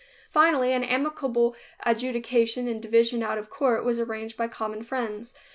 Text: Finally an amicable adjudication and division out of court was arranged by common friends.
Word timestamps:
Finally 0.31 0.73
an 0.73 0.83
amicable 0.83 1.55
adjudication 1.85 2.67
and 2.67 2.81
division 2.81 3.21
out 3.21 3.37
of 3.37 3.51
court 3.51 3.83
was 3.85 3.99
arranged 3.99 4.35
by 4.35 4.47
common 4.47 4.81
friends. 4.81 5.35